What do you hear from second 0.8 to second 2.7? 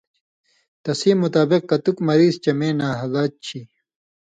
تسِیں مطابق کتُک مریض چے